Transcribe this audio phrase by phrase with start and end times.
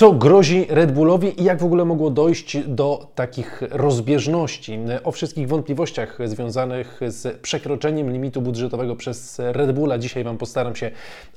[0.00, 4.78] Co grozi Red Bullowi i jak w ogóle mogło dojść do takich rozbieżności?
[5.04, 10.90] O wszystkich wątpliwościach związanych z przekroczeniem limitu budżetowego przez Red Bulla dzisiaj Wam postaram się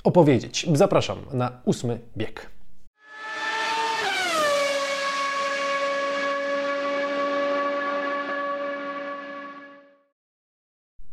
[0.04, 0.66] opowiedzieć.
[0.72, 2.50] Zapraszam na ósmy bieg.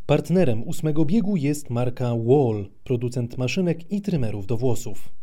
[0.06, 5.21] Partnerem ósmego biegu jest marka Wall, producent maszynek i trymerów do włosów.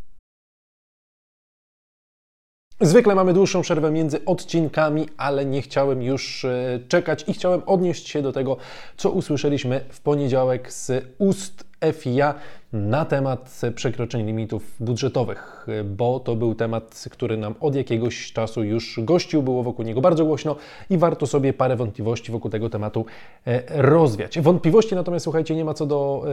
[2.80, 8.08] Zwykle mamy dłuższą przerwę między odcinkami, ale nie chciałem już e, czekać i chciałem odnieść
[8.08, 8.56] się do tego,
[8.96, 12.34] co usłyszeliśmy w poniedziałek z ust FIA
[12.72, 19.00] na temat przekroczeń limitów budżetowych, bo to był temat, który nam od jakiegoś czasu już
[19.02, 20.56] gościł, było wokół niego bardzo głośno
[20.90, 23.04] i warto sobie parę wątpliwości wokół tego tematu
[23.46, 24.40] e, rozwiać.
[24.40, 26.24] Wątpliwości natomiast, słuchajcie, nie ma co do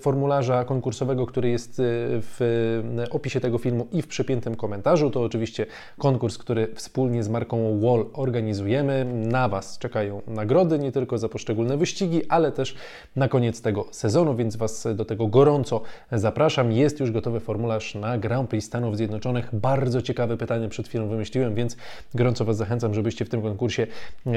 [0.00, 1.82] formularza konkursowego, który jest e,
[2.20, 5.10] w opisie tego filmu i w przypiętym komentarzu.
[5.10, 5.66] To oczywiście
[5.98, 9.04] konkurs, który wspólnie z marką Wall organizujemy.
[9.04, 12.74] Na Was czekają nagrody, nie tylko za poszczególne wyścigi, ale też
[13.16, 15.80] na koniec tego sezonu, więc Was do tego gorąco
[16.12, 16.72] zapraszam.
[16.72, 19.48] Jest już gotowy formularz na Grand Prix Stanów Zjednoczonych.
[19.52, 21.76] Bardzo ciekawe pytanie przed chwilą wymyśliłem, więc
[22.14, 23.86] gorąco Was zachęcam, żebyście w tym konkursie
[24.26, 24.32] e,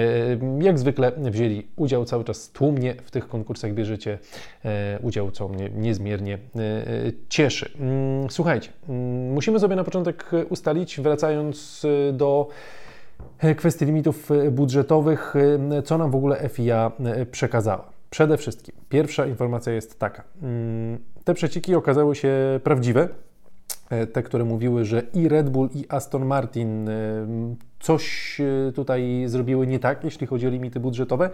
[0.60, 2.06] jak zwykle wzięli udział.
[2.06, 4.20] Cały czas tłumnie w tych konkursach bierzecie
[4.66, 6.40] e, udział, co mnie niezmiernie e,
[7.30, 7.72] cieszy.
[7.80, 12.48] Mm, słuchajcie, mm, musimy sobie na początek ustalić, wracając do
[13.58, 15.34] kwestii limitów budżetowych,
[15.86, 16.92] co nam w ogóle FIA
[17.32, 17.99] przekazała.
[18.10, 20.24] Przede wszystkim, pierwsza informacja jest taka.
[20.42, 23.10] Mm, te przecieki okazały się prawdziwe.
[23.90, 26.94] E, te, które mówiły, że i Red Bull, i Aston Martin e,
[27.80, 31.30] coś e, tutaj zrobiły nie tak, jeśli chodzi o limity budżetowe.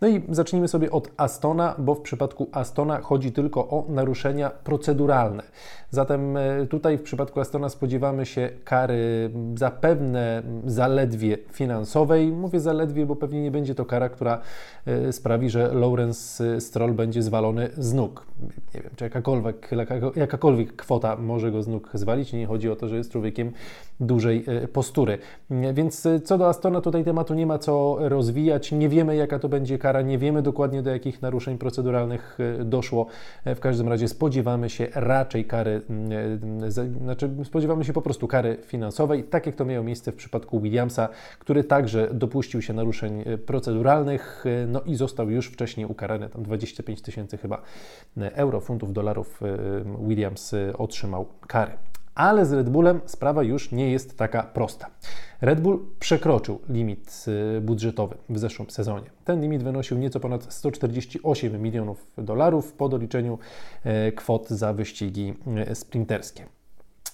[0.00, 5.42] No i zacznijmy sobie od Astona, bo w przypadku Astona chodzi tylko o naruszenia proceduralne.
[5.90, 12.32] Zatem e, tutaj w przypadku Astona spodziewamy się kary zapewne zaledwie finansowej.
[12.32, 14.40] Mówię zaledwie, bo pewnie nie będzie to kara, która
[14.86, 18.26] e, sprawi, że Lawrence Stroll będzie zwalony z nóg.
[18.74, 19.70] Nie wiem, czy jakakolwiek,
[20.16, 22.32] jakakolwiek kwota może go z nóg zwalić.
[22.32, 23.52] Nie chodzi o to, że jest człowiekiem
[24.00, 25.18] dużej postury.
[25.50, 28.72] Więc więc y, co do Astona tutaj tematu nie ma co rozwijać.
[28.72, 33.06] Nie wiemy jaka to będzie kara, nie wiemy dokładnie do jakich naruszeń proceduralnych y, doszło.
[33.44, 35.82] E, w każdym razie spodziewamy się raczej kary,
[36.62, 40.60] y, znaczy spodziewamy się po prostu kary finansowej, tak jak to miało miejsce w przypadku
[40.60, 41.08] Williamsa,
[41.38, 47.38] który także dopuścił się naruszeń proceduralnych, no i został już wcześniej ukarany, tam 25 tysięcy
[47.38, 47.62] chyba
[48.16, 49.40] euro, funtów, dolarów
[50.08, 51.89] Williams otrzymał kary.
[52.14, 54.86] Ale z Red Bullem sprawa już nie jest taka prosta.
[55.40, 57.24] Red Bull przekroczył limit
[57.56, 59.10] y, budżetowy w zeszłym sezonie.
[59.24, 63.38] Ten limit wynosił nieco ponad 148 milionów dolarów po doliczeniu
[63.84, 66.46] e, kwot za wyścigi e, sprinterskie.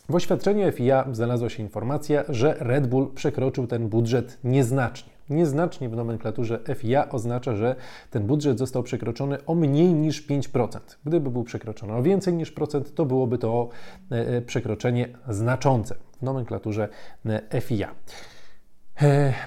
[0.08, 5.15] W oświadczeniu FIA znalazła się informacja, że Red Bull przekroczył ten budżet nieznacznie.
[5.30, 7.76] Nieznacznie w nomenklaturze FIA oznacza, że
[8.10, 10.78] ten budżet został przekroczony o mniej niż 5%.
[11.04, 13.68] Gdyby był przekroczony o więcej niż procent, to byłoby to
[14.12, 16.88] e, e, przekroczenie znaczące w nomenklaturze
[17.26, 17.94] e, FIA.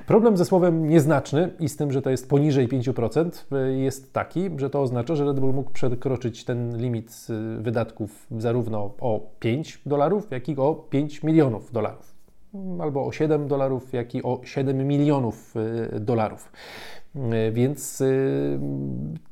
[0.06, 3.30] Problem ze słowem nieznaczny i z tym, że to jest poniżej 5%,
[3.76, 7.28] jest taki, że to oznacza, że Red Bull mógł przekroczyć ten limit
[7.60, 12.19] wydatków zarówno o 5 dolarów, jak i o 5 milionów dolarów
[12.80, 15.54] albo o 7 dolarów, jak i o 7 milionów
[15.96, 16.52] y, dolarów.
[17.16, 18.60] Y, więc y,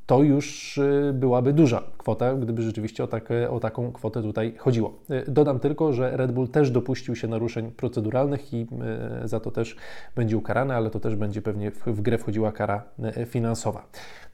[0.06, 0.80] to już
[1.12, 4.98] byłaby duża kwota, gdyby rzeczywiście o, tak, o taką kwotę tutaj chodziło.
[5.28, 8.66] Dodam tylko, że Red Bull też dopuścił się naruszeń proceduralnych i
[9.24, 9.76] za to też
[10.16, 12.82] będzie ukarany, ale to też będzie pewnie w, w grę wchodziła kara
[13.26, 13.86] finansowa.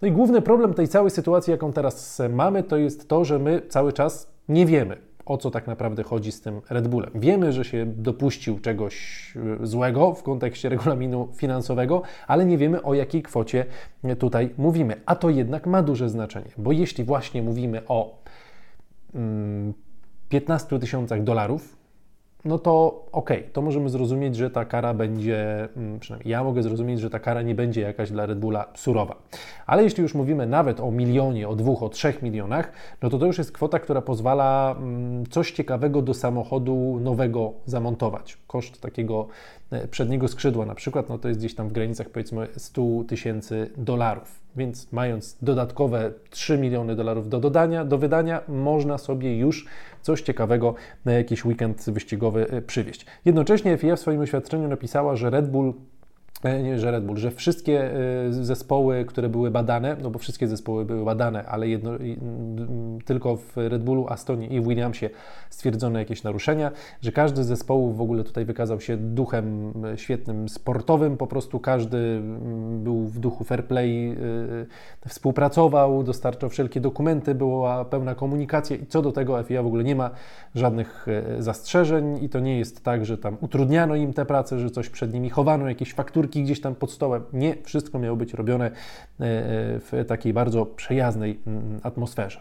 [0.02, 3.62] No i główny problem tej całej sytuacji, jaką teraz mamy, to jest to, że my
[3.68, 4.96] cały czas nie wiemy,
[5.26, 7.10] o co tak naprawdę chodzi z tym Red Bullem.
[7.14, 8.96] Wiemy, że się dopuścił czegoś
[9.62, 13.66] e, złego w kontekście regulaminu finansowego, ale nie wiemy o jakiej kwocie
[14.18, 15.00] tutaj mówimy.
[15.06, 18.22] A to jednak ma duże znaczenie, bo jeśli właśnie mówimy o
[20.28, 21.83] 15 mm, tysiącach dolarów,
[22.44, 26.62] no to okej, okay, to możemy zrozumieć, że ta kara będzie, mm, przynajmniej ja mogę
[26.62, 29.16] zrozumieć, że ta kara nie będzie jakaś dla Red Bulla surowa.
[29.66, 32.72] Ale jeśli już mówimy nawet o milionie, o dwóch, o trzech milionach,
[33.02, 38.43] no to to już jest kwota, która pozwala mm, coś ciekawego do samochodu nowego zamontować.
[38.54, 39.28] Koszt takiego
[39.70, 43.70] e, przedniego skrzydła na przykład, no to jest gdzieś tam w granicach powiedzmy 100 tysięcy
[43.76, 44.40] dolarów.
[44.56, 49.66] Więc mając dodatkowe 3 miliony dolarów do dodania, do wydania, można sobie już
[50.02, 50.74] coś ciekawego
[51.04, 53.06] na jakiś weekend wyścigowy e, przywieźć.
[53.24, 55.74] Jednocześnie FIA w swoim oświadczeniu napisała, że Red Bull
[56.44, 60.84] nie, że Red Bull, że wszystkie e, zespoły, które były badane, no bo wszystkie zespoły
[60.84, 61.90] były badane, ale jedno,
[63.04, 65.10] tylko w Red Bullu, Astonie i Williamsie
[65.50, 66.70] stwierdzono jakieś naruszenia,
[67.02, 71.60] że każdy z zespołów w ogóle tutaj wykazał się duchem e, świetnym sportowym, po prostu
[71.60, 72.20] każdy
[72.78, 74.16] był w duchu fair play,
[75.08, 79.94] współpracował, dostarczał wszelkie dokumenty, była pełna komunikacja i co do tego FIA w ogóle nie
[79.94, 80.10] ma
[80.54, 81.06] żadnych
[81.38, 85.12] zastrzeżeń i to nie jest tak, że tam utrudniano im tę pracę, że coś przed
[85.12, 87.22] nimi chowano, jakieś fakturki gdzieś tam pod stołem.
[87.32, 88.72] Nie, wszystko miało być robione e,
[89.18, 92.40] w takiej bardzo przyjaznej mm, atmosferze.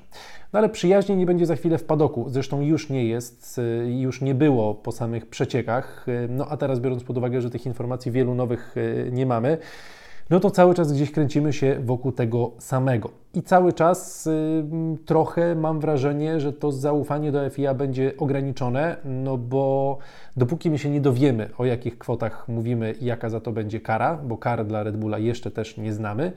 [0.54, 2.26] No ale przyjaźnie nie będzie za chwilę w padoku.
[2.30, 6.06] Zresztą już nie jest, e, już nie było po samych przeciekach.
[6.08, 8.76] E, no a teraz biorąc pod uwagę, że tych informacji wielu nowych
[9.12, 9.58] nie mamy,
[10.34, 13.10] no to cały czas gdzieś kręcimy się wokół tego samego.
[13.34, 14.64] I cały czas y,
[15.06, 19.98] trochę mam wrażenie, że to zaufanie do FIA będzie ograniczone, no bo
[20.38, 24.20] dopóki my się nie dowiemy, o jakich kwotach mówimy i jaka za to będzie kara,
[24.24, 26.32] bo kar dla Red Bulla jeszcze też nie znamy,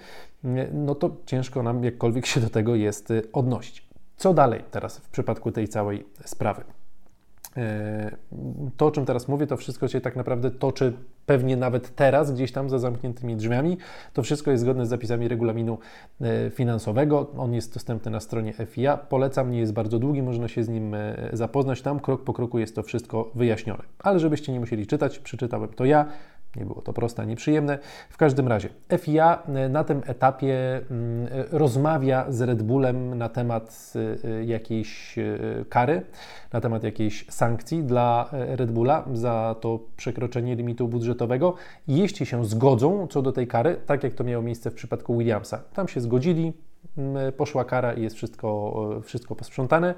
[0.73, 3.87] no to ciężko nam jakkolwiek się do tego jest y, odnosić.
[4.17, 6.76] Co dalej teraz w przypadku tej całej sprawy?
[7.57, 8.17] E,
[8.77, 10.93] to, o czym teraz mówię, to wszystko się tak naprawdę toczy
[11.27, 13.77] pewnie nawet teraz, gdzieś tam za zamkniętymi drzwiami.
[14.13, 15.79] To wszystko jest zgodne z zapisami regulaminu
[16.21, 17.31] e, finansowego.
[17.37, 18.97] On jest dostępny na stronie FIA.
[18.97, 21.83] Polecam, nie jest bardzo długi, można się z nim e, zapoznać.
[21.83, 23.83] Tam krok po kroku jest to wszystko wyjaśnione.
[23.99, 26.07] Ale żebyście nie musieli czytać, przeczytałem to ja.
[26.57, 27.79] Nie było to proste ani przyjemne.
[28.11, 33.29] W każdym razie, FIA e, na tym etapie mm, e, rozmawia z Red Bullem na
[33.29, 33.93] temat
[34.25, 35.17] e, jakiejś
[35.69, 36.03] kary,
[36.53, 41.55] na temat jakiejś sankcji dla Red Bulla za to przekroczenie limitu budżetowego.
[41.89, 45.63] Jeśli się zgodzą co do tej kary, tak jak to miało miejsce w przypadku Williamsa,
[45.75, 46.53] tam się zgodzili,
[47.37, 49.95] poszła kara i jest wszystko, wszystko posprzątane.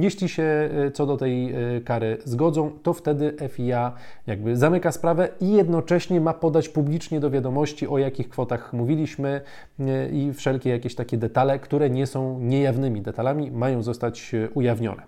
[0.00, 3.92] Jeśli się e, co do tej e, kary zgodzą, to wtedy FIA
[4.26, 9.40] jakby zamyka sprawę i jednocześnie ma podać publicznie do wiadomości, o jakich kwotach mówiliśmy
[9.80, 15.02] e, i wszelkie jakieś takie detale, które nie są niejawnymi detalami, mają zostać ujawnione.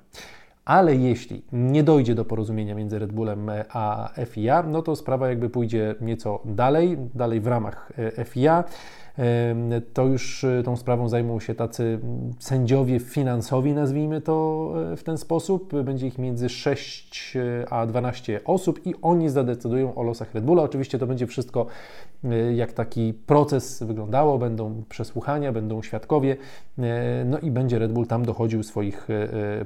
[0.64, 5.50] Ale jeśli nie dojdzie do porozumienia między Red Bullem a FIA, no to sprawa jakby
[5.50, 7.92] pójdzie nieco dalej, dalej w ramach
[8.24, 8.64] FIA
[9.92, 11.98] to już e, tą sprawą zajmą się tacy
[12.38, 15.82] sędziowie finansowi, nazwijmy to e, w ten sposób.
[15.82, 20.62] Będzie ich między 6 e, a 12 osób i oni zadecydują o losach Red Bulla.
[20.62, 21.66] Oczywiście to będzie wszystko
[22.54, 26.36] jak taki proces wyglądało, będą przesłuchania, będą świadkowie,
[27.24, 29.08] no i będzie Red Bull tam dochodził swoich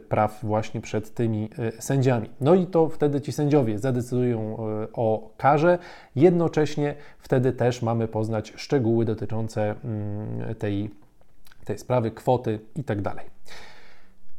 [0.08, 2.30] praw właśnie przed tymi sędziami.
[2.40, 4.56] No i to wtedy ci sędziowie zadecydują
[4.92, 5.78] o karze,
[6.16, 10.90] jednocześnie wtedy też mamy poznać szczegóły dotyczące mm, tej,
[11.64, 13.02] tej sprawy, kwoty itd.
[13.02, 13.26] Tak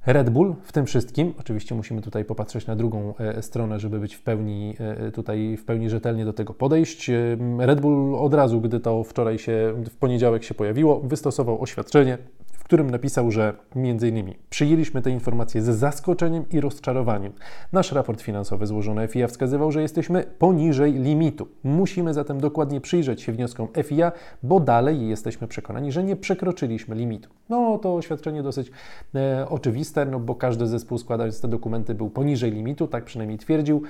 [0.07, 4.15] Red Bull w tym wszystkim, oczywiście musimy tutaj popatrzeć na drugą e, stronę, żeby być
[4.15, 7.11] w pełni e, tutaj w pełni rzetelnie do tego podejść.
[7.59, 12.17] Red Bull od razu, gdy to wczoraj się, w poniedziałek się pojawiło, wystosował oświadczenie,
[12.67, 17.33] którym napisał, że innymi przyjęliśmy te informacje z zaskoczeniem i rozczarowaniem.
[17.73, 21.47] Nasz raport finansowy złożony FIA wskazywał, że jesteśmy poniżej limitu.
[21.63, 24.11] Musimy zatem dokładnie przyjrzeć się wnioskom FIA,
[24.43, 27.29] bo dalej jesteśmy przekonani, że nie przekroczyliśmy limitu.
[27.49, 28.71] No to oświadczenie dosyć
[29.15, 33.83] e, oczywiste, no bo każdy zespół składając te dokumenty był poniżej limitu, tak przynajmniej twierdził.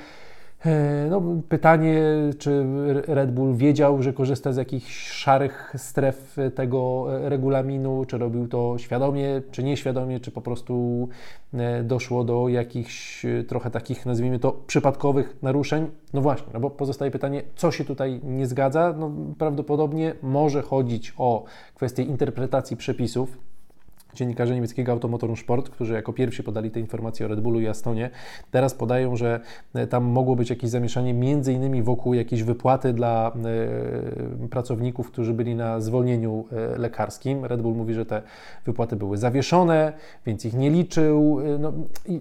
[0.66, 2.04] E, no, pytanie,
[2.40, 2.66] czy
[3.08, 9.42] Red Bull wiedział, że korzysta z jakichś szarych stref tego regulaminu, czy robił to świadomie,
[9.52, 11.08] czy nieświadomie, czy po prostu
[11.54, 15.88] e, doszło do jakichś e, trochę takich, nazwijmy to, przypadkowych naruszeń.
[16.14, 18.96] No właśnie, no bo pozostaje pytanie, co się tutaj nie zgadza?
[18.98, 21.44] No, prawdopodobnie może chodzić o
[21.76, 23.38] kwestię interpretacji przepisów,
[24.18, 28.10] dziennikarze niemieckiego Automotorum Sport, którzy jako pierwsi podali te informacje o Red Bullu i Astonie,
[28.52, 29.40] teraz podają, że
[29.74, 33.32] e, tam mogło być jakieś zamieszanie między innymi wokół jakiejś wypłaty dla
[34.46, 36.46] y, pracowników, którzy byli na zwolnieniu
[36.76, 37.46] y, lekarskim.
[37.46, 38.22] Red Bull mówi, że te
[38.66, 39.94] wypłaty były zawieszone,
[40.26, 41.74] więc ich nie liczył, no,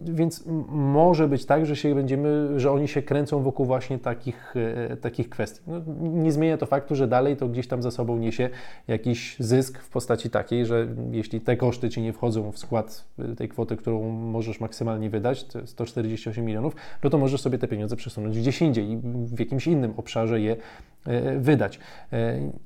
[0.05, 4.55] więc może być tak, że się będziemy, że oni się kręcą wokół właśnie takich,
[5.01, 5.63] takich kwestii.
[5.67, 8.51] No, nie zmienia to faktu, że dalej to gdzieś tam za sobą niesie
[8.89, 13.05] jakiś zysk w postaci takiej, że jeśli te koszty koszty Ci nie wchodzą w skład
[13.33, 17.69] y, tej kwoty, którą możesz maksymalnie wydać, to 148 milionów, no to możesz sobie te
[17.69, 18.97] pieniądze przesunąć gdzieś indziej i
[19.37, 21.79] w jakimś innym obszarze je y, wydać.
[22.13, 22.17] Y,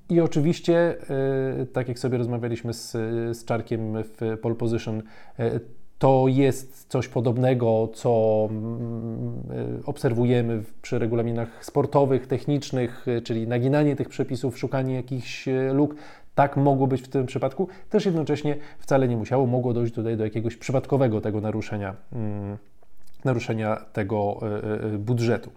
[0.09, 0.97] I oczywiście,
[1.73, 2.93] tak jak sobie rozmawialiśmy z,
[3.37, 5.03] z Czarkiem w pole position,
[5.99, 14.59] to jest coś podobnego, co mm, obserwujemy przy regulaminach sportowych, technicznych, czyli naginanie tych przepisów,
[14.59, 15.95] szukanie jakichś luk.
[16.40, 20.25] Tak mogło być w tym przypadku, też jednocześnie wcale nie musiało, mogło dojść tutaj do
[20.25, 22.59] jakiegoś przypadkowego tego naruszenia, mm,
[23.25, 25.50] naruszenia tego e, e, budżetu.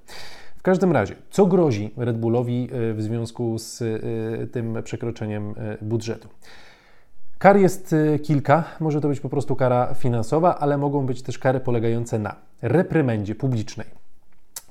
[0.57, 3.83] W każdym razie, co grozi Red Bullowi w związku z
[4.51, 6.29] tym przekroczeniem budżetu?
[7.37, 11.59] Kar jest kilka, może to być po prostu kara finansowa, ale mogą być też kary
[11.59, 13.87] polegające na reprymendzie publicznej,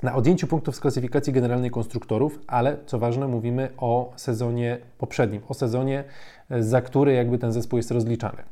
[0.02, 5.54] na odjęciu punktów z klasyfikacji generalnej konstruktorów, ale co ważne, mówimy o sezonie poprzednim, o
[5.54, 6.04] sezonie,
[6.50, 8.42] za który jakby ten zespół jest rozliczany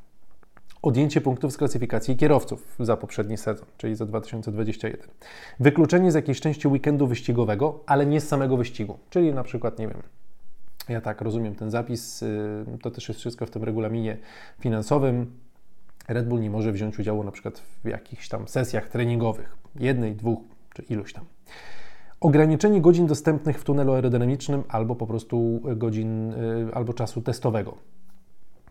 [0.82, 5.10] odjęcie punktów z klasyfikacji kierowców za poprzedni sezon, czyli za 2021.
[5.60, 9.88] Wykluczenie z jakiejś części weekendu wyścigowego, ale nie z samego wyścigu, czyli na przykład, nie
[9.88, 10.02] wiem,
[10.88, 14.16] ja tak rozumiem ten zapis, y, to też jest wszystko w tym regulaminie
[14.60, 15.32] finansowym.
[16.08, 20.38] Red Bull nie może wziąć udziału na przykład w jakichś tam sesjach treningowych, jednej, dwóch
[20.74, 21.24] czy iluś tam.
[22.20, 27.78] Ograniczenie godzin dostępnych w tunelu aerodynamicznym albo po prostu godzin y, albo czasu testowego.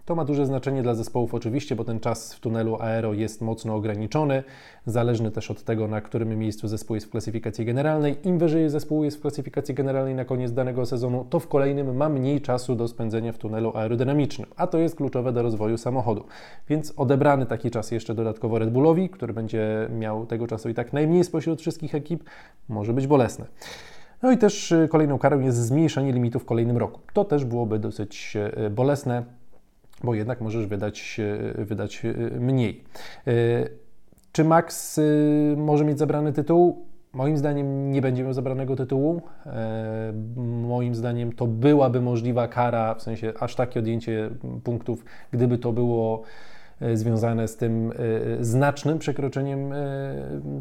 [0.09, 3.75] To ma duże znaczenie dla zespołów oczywiście, bo ten czas w tunelu aero jest mocno
[3.75, 4.43] ograniczony,
[4.85, 8.17] zależny też od tego, na którym miejscu zespół jest w klasyfikacji generalnej.
[8.23, 12.09] Im wyżej zespół jest w klasyfikacji generalnej na koniec danego sezonu, to w kolejnym ma
[12.09, 16.23] mniej czasu do spędzenia w tunelu aerodynamicznym, a to jest kluczowe do rozwoju samochodu.
[16.69, 20.93] Więc odebrany taki czas jeszcze dodatkowo Red Bullowi, który będzie miał tego czasu i tak
[20.93, 22.23] najmniej spośród wszystkich ekip,
[22.69, 23.45] może być bolesne.
[24.21, 26.99] No i też y, kolejną karą jest zmniejszenie limitu w kolejnym roku.
[27.13, 29.38] To też byłoby dosyć y, bolesne
[30.03, 31.19] bo jednak możesz wydać,
[31.59, 32.83] e, wydać e, mniej.
[33.27, 33.31] E,
[34.31, 34.99] czy Max
[35.57, 36.85] może mieć zabrany tytuł?
[37.13, 39.21] Moim zdaniem nie będzie miał zabranego tytułu.
[40.67, 44.29] Moim zdaniem to byłaby możliwa kara, w sensie aż takie odjęcie
[44.63, 46.58] punktów, gdyby to było E,
[46.93, 49.77] związane z tym e, znacznym przekroczeniem e,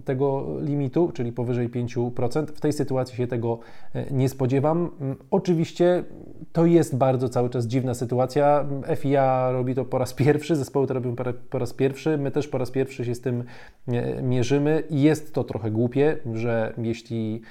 [0.05, 2.47] tego limitu, czyli powyżej 5%.
[2.47, 3.59] W tej sytuacji się tego
[4.11, 4.91] nie spodziewam.
[5.01, 6.05] Mm, oczywiście
[6.53, 8.67] to jest bardzo cały czas dziwna sytuacja.
[8.97, 11.17] FIA robi to po raz pierwszy, zespoły to robią
[11.51, 13.45] po raz pierwszy, my też po raz pierwszy się z tym
[14.23, 14.83] mierzymy.
[14.91, 17.43] Jest to trochę głupie, że jeśli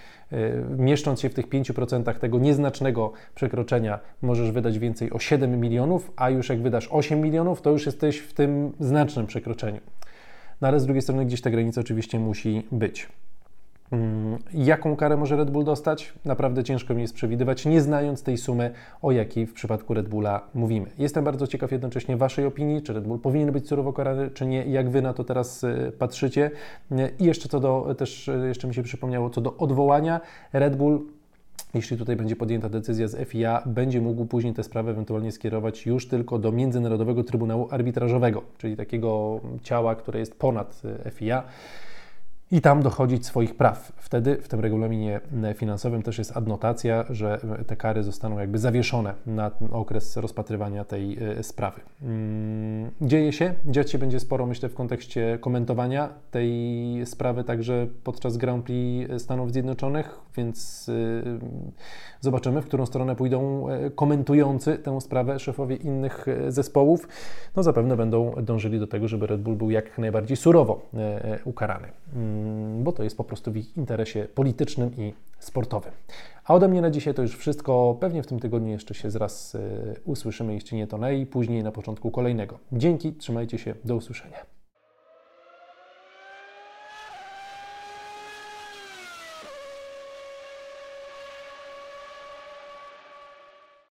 [0.78, 6.30] mieszcząc się w tych 5% tego nieznacznego przekroczenia, możesz wydać więcej o 7 milionów, a
[6.30, 9.82] już jak wydasz 8 milionów, to już jesteś w tym znacznym przekroczeniu.
[10.62, 13.10] No ale z drugiej strony gdzieś ta granica oczywiście musi być.
[13.92, 16.14] Mm, jaką karę może Red Bull dostać?
[16.26, 18.72] Naprawdę ciężko mi jest przewidywać, nie znając tej sumy,
[19.02, 20.88] o jakiej w przypadku Red Bulla mówimy.
[20.98, 24.66] Jestem bardzo ciekaw jednocześnie Waszej opinii, czy Red Bull powinien być surowo karany, czy nie,
[24.66, 26.52] jak Wy na to teraz y, patrzycie.
[27.20, 30.22] I jeszcze co do, też y, jeszcze mi się przypomniało, co do odwołania,
[30.54, 31.17] Red Bull
[31.74, 36.08] jeśli tutaj będzie podjęta decyzja z FIA, będzie mógł później tę sprawę ewentualnie skierować już
[36.08, 41.44] tylko do Międzynarodowego Trybunału Arbitrażowego, czyli takiego ciała, które jest ponad y, FIA
[42.52, 43.92] i tam dochodzić swoich praw.
[43.98, 45.20] Wtedy w tym regulaminie
[45.56, 51.44] finansowym też jest adnotacja, że te kary zostaną jakby zawieszone na okres rozpatrywania tej e,
[51.44, 51.82] sprawy.
[52.02, 58.38] Mm, dzieje się, dziać się będzie sporo, myślę, w kontekście komentowania tej sprawy także podczas
[58.38, 60.94] Grand Prix Stanów Zjednoczonych, więc e,
[62.22, 67.08] zobaczymy, w którą stronę pójdą e, komentujący tę sprawę szefowie innych zespołów.
[67.56, 70.82] No zapewne będą dążyli do tego, żeby Red Bull był jak najbardziej surowo
[71.46, 71.88] ukarany.
[72.38, 75.92] Mm, bo to jest po prostu w ich interesie politycznym i sportowym.
[76.46, 77.98] A ode mnie na dzisiaj to już wszystko.
[78.00, 79.60] Pewnie w tym tygodniu jeszcze się zraz y,
[80.06, 80.98] usłyszymy, jeśli nie to
[81.32, 82.60] później na początku kolejnego.
[82.72, 84.57] Dzięki, trzymajcie się, do usłyszenia.